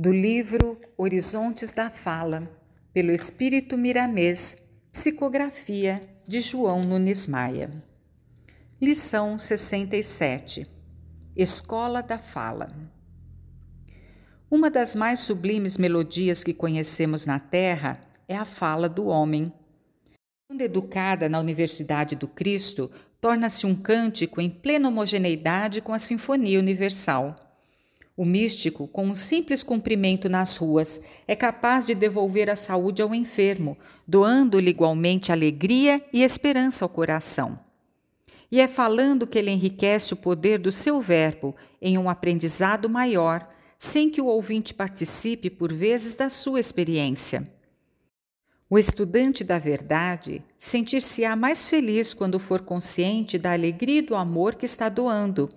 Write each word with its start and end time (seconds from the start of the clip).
do 0.00 0.10
livro 0.10 0.80
Horizontes 0.96 1.74
da 1.74 1.90
Fala, 1.90 2.50
pelo 2.90 3.12
Espírito 3.12 3.76
Miramês, 3.76 4.56
psicografia 4.90 6.00
de 6.26 6.40
João 6.40 6.80
Nunes 6.80 7.26
Maia. 7.26 7.70
Lição 8.80 9.36
67 9.36 10.66
Escola 11.36 12.02
da 12.02 12.18
Fala 12.18 12.68
Uma 14.50 14.70
das 14.70 14.96
mais 14.96 15.20
sublimes 15.20 15.76
melodias 15.76 16.42
que 16.42 16.54
conhecemos 16.54 17.26
na 17.26 17.38
Terra 17.38 18.00
é 18.26 18.34
a 18.34 18.46
fala 18.46 18.88
do 18.88 19.04
homem. 19.04 19.52
Quando 20.48 20.62
educada 20.62 21.28
na 21.28 21.38
Universidade 21.38 22.16
do 22.16 22.26
Cristo, 22.26 22.90
torna-se 23.20 23.66
um 23.66 23.74
cântico 23.74 24.40
em 24.40 24.48
plena 24.48 24.88
homogeneidade 24.88 25.82
com 25.82 25.92
a 25.92 25.98
Sinfonia 25.98 26.58
Universal. 26.58 27.49
O 28.20 28.24
místico, 28.26 28.86
com 28.86 29.06
um 29.06 29.14
simples 29.14 29.62
cumprimento 29.62 30.28
nas 30.28 30.54
ruas, 30.54 31.00
é 31.26 31.34
capaz 31.34 31.86
de 31.86 31.94
devolver 31.94 32.50
a 32.50 32.54
saúde 32.54 33.00
ao 33.00 33.14
enfermo, 33.14 33.78
doando-lhe 34.06 34.68
igualmente 34.68 35.32
alegria 35.32 36.04
e 36.12 36.22
esperança 36.22 36.84
ao 36.84 36.88
coração. 36.90 37.58
E 38.52 38.60
é 38.60 38.68
falando 38.68 39.26
que 39.26 39.38
ele 39.38 39.50
enriquece 39.50 40.12
o 40.12 40.18
poder 40.18 40.58
do 40.58 40.70
seu 40.70 41.00
verbo 41.00 41.56
em 41.80 41.96
um 41.96 42.10
aprendizado 42.10 42.90
maior, 42.90 43.48
sem 43.78 44.10
que 44.10 44.20
o 44.20 44.26
ouvinte 44.26 44.74
participe 44.74 45.48
por 45.48 45.72
vezes 45.72 46.14
da 46.14 46.28
sua 46.28 46.60
experiência. 46.60 47.50
O 48.68 48.78
estudante 48.78 49.42
da 49.42 49.58
verdade 49.58 50.44
sentir-se-á 50.58 51.34
mais 51.34 51.66
feliz 51.66 52.12
quando 52.12 52.38
for 52.38 52.60
consciente 52.60 53.38
da 53.38 53.54
alegria 53.54 54.00
e 54.00 54.02
do 54.02 54.14
amor 54.14 54.56
que 54.56 54.66
está 54.66 54.90
doando, 54.90 55.48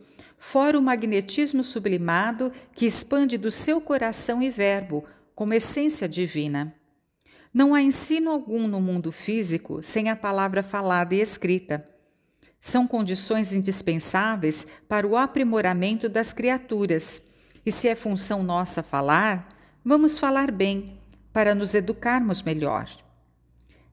fora 0.44 0.78
o 0.78 0.82
magnetismo 0.82 1.64
sublimado 1.64 2.52
que 2.76 2.86
expande 2.86 3.38
do 3.38 3.50
seu 3.50 3.80
coração 3.80 4.44
e 4.44 4.50
verbo, 4.50 5.06
como 5.34 5.54
essência 5.54 6.08
divina. 6.08 6.76
Não 7.54 7.74
há 7.74 7.82
ensino 7.82 8.30
algum 8.30 8.68
no 8.68 8.82
mundo 8.82 9.10
físico 9.10 9.82
sem 9.82 10.10
a 10.10 10.18
palavra 10.18 10.62
falada 10.62 11.16
e 11.16 11.22
escrita. 11.22 11.86
São 12.60 12.86
condições 12.86 13.54
indispensáveis 13.54 14.68
para 14.86 15.08
o 15.08 15.16
aprimoramento 15.16 16.10
das 16.10 16.34
criaturas, 16.34 17.22
e 17.66 17.72
se 17.72 17.88
é 17.88 17.96
função 17.96 18.44
nossa 18.44 18.84
falar, 18.84 19.48
vamos 19.84 20.20
falar 20.20 20.52
bem, 20.52 21.00
para 21.32 21.56
nos 21.56 21.74
educarmos 21.74 22.42
melhor. 22.42 22.90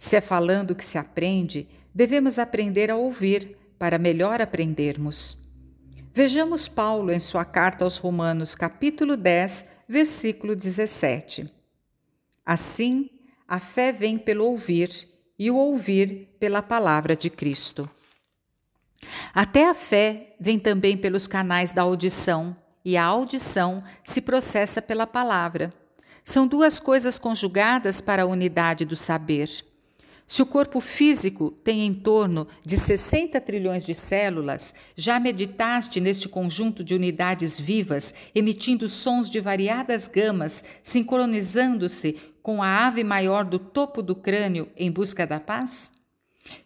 Se 0.01 0.17
é 0.17 0.21
falando 0.21 0.75
que 0.75 0.85
se 0.85 0.99
aprende, 0.99 1.69
devemos 1.95 2.41
aprender 2.41 2.91
a 2.91 2.97
ouvir 2.97 3.57
para 3.79 3.99
melhor 3.99 4.43
aprendermos. 4.43 5.41
Vejamos 6.13 6.67
Paulo 6.67 7.13
em 7.13 7.21
sua 7.21 7.45
carta 7.45 7.85
aos 7.85 7.97
Romanos, 7.97 8.57
capítulo 8.57 9.17
10, 9.17 9.67
versículo 9.89 10.57
17. 10.57 11.49
Assim, 12.45 13.09
a 13.47 13.61
fé 13.61 13.93
vem 13.93 14.19
pelo 14.19 14.45
ouvir 14.45 15.09
e 15.39 15.53
o 15.53 15.57
ouvir 15.57 16.37
pela 16.41 16.61
palavra 16.63 17.15
de 17.15 17.31
Cristo. 17.31 17.89
Até 19.33 19.69
a 19.69 19.73
fé 19.73 20.35
vem 20.41 20.59
também 20.59 20.97
pelos 20.97 21.29
canais 21.29 21.73
da 21.73 21.83
audição, 21.83 22.57
e 22.85 22.97
a 22.97 23.05
audição 23.05 23.81
se 24.03 24.21
processa 24.21 24.83
pela 24.83 25.07
palavra. 25.07 25.73
São 26.25 26.45
duas 26.45 26.81
coisas 26.81 27.21
conjugadas 27.21 28.01
para 28.01 28.25
a 28.25 28.27
unidade 28.27 28.85
do 28.85 28.97
saber. 28.97 29.65
Se 30.31 30.41
o 30.43 30.47
corpo 30.47 30.79
físico 30.79 31.51
tem 31.51 31.85
em 31.85 31.93
torno 31.93 32.47
de 32.65 32.77
60 32.77 33.41
trilhões 33.41 33.85
de 33.85 33.97
células, 33.97 34.73
já 34.95 35.19
meditaste 35.19 36.01
neste 36.01 36.29
conjunto 36.29 36.85
de 36.85 36.95
unidades 36.95 37.59
vivas, 37.59 38.15
emitindo 38.33 38.89
sons 38.89 39.29
de 39.29 39.41
variadas 39.41 40.07
gamas, 40.07 40.63
sincronizando-se 40.85 42.17
com 42.45 42.63
a 42.63 42.87
ave 42.87 43.03
maior 43.03 43.45
do 43.45 43.59
topo 43.59 44.01
do 44.01 44.15
crânio 44.15 44.69
em 44.77 44.89
busca 44.89 45.27
da 45.27 45.41
paz? 45.41 45.91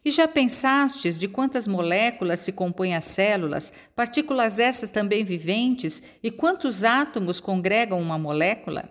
E 0.05 0.11
já 0.11 0.29
pensastes 0.29 1.19
de 1.19 1.27
quantas 1.27 1.67
moléculas 1.67 2.41
se 2.41 2.53
compõem 2.53 2.95
as 2.95 3.05
células, 3.05 3.73
partículas 3.97 4.59
essas 4.59 4.91
também 4.91 5.25
viventes, 5.25 6.03
e 6.23 6.31
quantos 6.31 6.85
átomos 6.85 7.41
congregam 7.41 7.99
uma 7.99 8.19
molécula? 8.19 8.91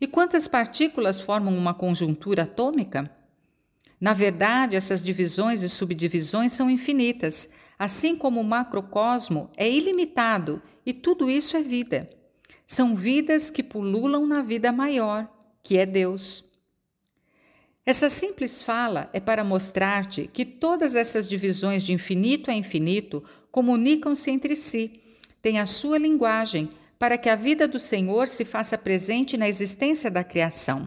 E 0.00 0.06
quantas 0.06 0.46
partículas 0.46 1.20
formam 1.20 1.58
uma 1.58 1.74
conjuntura 1.74 2.44
atômica? 2.44 3.18
Na 4.00 4.14
verdade, 4.14 4.76
essas 4.76 5.02
divisões 5.02 5.62
e 5.62 5.68
subdivisões 5.68 6.52
são 6.52 6.70
infinitas, 6.70 7.50
assim 7.78 8.16
como 8.16 8.40
o 8.40 8.44
macrocosmo 8.44 9.50
é 9.56 9.70
ilimitado 9.70 10.62
e 10.86 10.92
tudo 10.92 11.30
isso 11.30 11.56
é 11.56 11.62
vida. 11.62 12.08
São 12.66 12.94
vidas 12.94 13.50
que 13.50 13.62
pululam 13.62 14.26
na 14.26 14.42
vida 14.42 14.72
maior, 14.72 15.28
que 15.62 15.76
é 15.76 15.84
Deus. 15.84 16.50
Essa 17.84 18.08
simples 18.08 18.62
fala 18.62 19.10
é 19.12 19.20
para 19.20 19.44
mostrar-te 19.44 20.28
que 20.32 20.44
todas 20.44 20.94
essas 20.94 21.28
divisões 21.28 21.82
de 21.82 21.92
infinito 21.92 22.50
a 22.50 22.54
infinito 22.54 23.22
comunicam-se 23.50 24.30
entre 24.30 24.54
si, 24.54 25.00
têm 25.42 25.58
a 25.58 25.66
sua 25.66 25.98
linguagem, 25.98 26.68
para 26.98 27.16
que 27.18 27.28
a 27.28 27.34
vida 27.34 27.66
do 27.66 27.78
Senhor 27.78 28.28
se 28.28 28.44
faça 28.44 28.76
presente 28.76 29.36
na 29.36 29.48
existência 29.48 30.10
da 30.10 30.22
criação. 30.22 30.86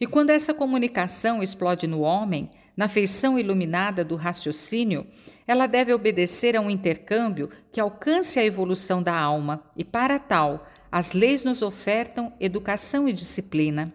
E 0.00 0.06
quando 0.06 0.30
essa 0.30 0.54
comunicação 0.54 1.42
explode 1.42 1.86
no 1.86 2.00
homem, 2.00 2.50
na 2.76 2.86
feição 2.86 3.38
iluminada 3.38 4.04
do 4.04 4.14
raciocínio, 4.14 5.06
ela 5.46 5.66
deve 5.66 5.92
obedecer 5.92 6.56
a 6.56 6.60
um 6.60 6.70
intercâmbio 6.70 7.50
que 7.72 7.80
alcance 7.80 8.38
a 8.38 8.44
evolução 8.44 9.02
da 9.02 9.18
alma, 9.18 9.64
e 9.76 9.82
para 9.82 10.18
tal, 10.18 10.68
as 10.90 11.12
leis 11.12 11.42
nos 11.42 11.62
ofertam 11.62 12.32
educação 12.38 13.08
e 13.08 13.12
disciplina. 13.12 13.92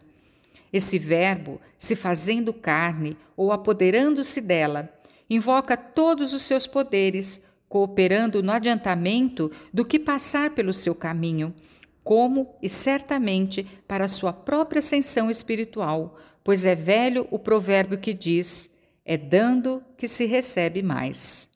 Esse 0.74 1.00
verbo, 1.00 1.62
se 1.78 1.96
fazendo 1.96 2.54
carne 2.54 3.16
ou 3.38 3.52
apoderando-se 3.52 4.42
dela, 4.42 4.90
invoca 5.30 5.78
todos 5.78 6.34
os 6.34 6.42
seus 6.42 6.68
poderes, 6.68 7.42
cooperando 7.70 8.44
no 8.44 8.52
adiantamento 8.52 9.52
do 9.72 9.86
que 9.86 9.98
passar 9.98 10.50
pelo 10.50 10.74
seu 10.74 10.94
caminho, 10.94 11.54
como 12.04 12.56
e 12.62 12.68
certamente 12.68 13.64
para 13.88 14.08
sua 14.08 14.34
própria 14.34 14.80
ascensão 14.80 15.30
espiritual, 15.30 16.18
pois 16.44 16.66
é 16.66 16.76
velho 16.76 17.28
o 17.32 17.40
provérbio 17.40 17.98
que 17.98 18.14
diz: 18.14 18.78
é 19.06 19.18
dando 19.18 19.84
que 19.98 20.08
se 20.08 20.26
recebe 20.26 20.82
mais. 20.82 21.50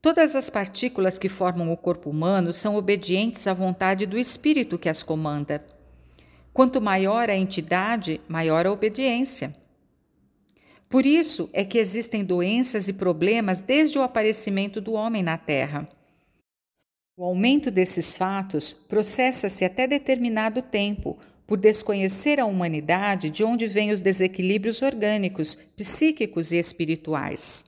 Todas 0.00 0.34
as 0.34 0.50
partículas 0.50 1.16
que 1.16 1.28
formam 1.28 1.70
o 1.70 1.76
corpo 1.76 2.10
humano 2.10 2.52
são 2.52 2.74
obedientes 2.74 3.46
à 3.46 3.54
vontade 3.54 4.04
do 4.04 4.18
espírito 4.18 4.78
que 4.78 4.88
as 4.88 5.02
comanda. 5.02 5.64
Quanto 6.52 6.80
maior 6.80 7.30
a 7.30 7.36
entidade, 7.36 8.20
maior 8.28 8.66
a 8.66 8.72
obediência. 8.72 9.54
Por 10.88 11.06
isso 11.06 11.48
é 11.52 11.64
que 11.64 11.78
existem 11.78 12.24
doenças 12.24 12.88
e 12.88 12.92
problemas 12.92 13.62
desde 13.62 13.98
o 13.98 14.02
aparecimento 14.02 14.80
do 14.80 14.92
homem 14.92 15.22
na 15.22 15.38
Terra. 15.38 15.88
O 17.14 17.24
aumento 17.24 17.70
desses 17.70 18.16
fatos 18.16 18.72
processa-se 18.72 19.66
até 19.66 19.86
determinado 19.86 20.62
tempo, 20.62 21.18
por 21.46 21.58
desconhecer 21.58 22.40
a 22.40 22.46
humanidade 22.46 23.28
de 23.28 23.44
onde 23.44 23.66
vêm 23.66 23.92
os 23.92 24.00
desequilíbrios 24.00 24.80
orgânicos, 24.80 25.54
psíquicos 25.76 26.52
e 26.52 26.56
espirituais. 26.56 27.66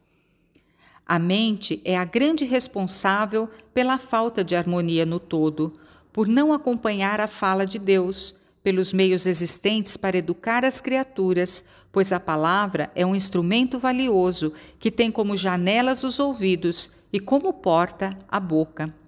A 1.06 1.18
mente 1.18 1.82
é 1.84 1.94
a 1.94 2.06
grande 2.06 2.46
responsável 2.46 3.50
pela 3.74 3.98
falta 3.98 4.42
de 4.42 4.56
harmonia 4.56 5.04
no 5.04 5.20
todo, 5.20 5.74
por 6.10 6.26
não 6.26 6.50
acompanhar 6.50 7.20
a 7.20 7.28
fala 7.28 7.66
de 7.66 7.78
Deus, 7.78 8.36
pelos 8.62 8.94
meios 8.94 9.26
existentes 9.26 9.94
para 9.98 10.16
educar 10.16 10.64
as 10.64 10.80
criaturas, 10.80 11.66
pois 11.92 12.14
a 12.14 12.18
palavra 12.18 12.90
é 12.94 13.04
um 13.04 13.14
instrumento 13.14 13.78
valioso 13.78 14.54
que 14.78 14.90
tem 14.90 15.10
como 15.10 15.36
janelas 15.36 16.02
os 16.02 16.18
ouvidos 16.18 16.90
e 17.12 17.20
como 17.20 17.52
porta 17.52 18.18
a 18.26 18.40
boca. 18.40 19.03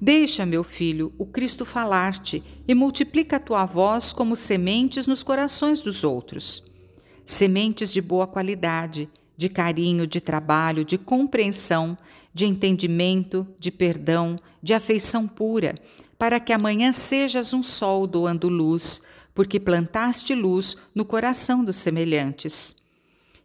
Deixa, 0.00 0.44
meu 0.44 0.64
filho, 0.64 1.12
o 1.18 1.26
Cristo 1.26 1.64
falar-te 1.64 2.42
e 2.66 2.74
multiplica 2.74 3.36
a 3.36 3.40
tua 3.40 3.64
voz 3.64 4.12
como 4.12 4.34
sementes 4.34 5.06
nos 5.06 5.22
corações 5.22 5.80
dos 5.80 6.04
outros. 6.04 6.62
Sementes 7.24 7.92
de 7.92 8.00
boa 8.00 8.26
qualidade, 8.26 9.08
de 9.36 9.48
carinho, 9.48 10.06
de 10.06 10.20
trabalho, 10.20 10.84
de 10.84 10.98
compreensão, 10.98 11.96
de 12.34 12.46
entendimento, 12.46 13.46
de 13.58 13.70
perdão, 13.70 14.36
de 14.62 14.74
afeição 14.74 15.26
pura, 15.26 15.74
para 16.18 16.38
que 16.38 16.52
amanhã 16.52 16.92
sejas 16.92 17.52
um 17.52 17.62
sol 17.62 18.06
doando 18.06 18.48
luz, 18.48 19.02
porque 19.34 19.58
plantaste 19.58 20.34
luz 20.34 20.76
no 20.94 21.04
coração 21.04 21.64
dos 21.64 21.76
semelhantes. 21.76 22.76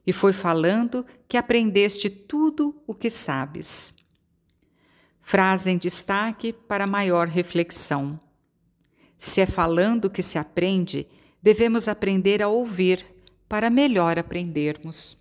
E 0.05 0.13
foi 0.13 0.31
falando 0.31 1.05
que 1.27 1.37
aprendeste 1.37 2.09
tudo 2.09 2.75
o 2.85 2.93
que 2.93 3.09
sabes. 3.09 3.93
Frase 5.29 5.69
em 5.69 5.77
destaque 5.77 6.53
para 6.53 6.87
maior 6.87 7.27
reflexão. 7.27 8.17
Se 9.17 9.41
é 9.41 9.45
falando 9.45 10.09
que 10.09 10.23
se 10.23 10.37
aprende, 10.37 11.05
devemos 11.43 11.89
aprender 11.89 12.41
a 12.41 12.47
ouvir 12.47 13.05
para 13.45 13.69
melhor 13.69 14.17
aprendermos. 14.17 15.17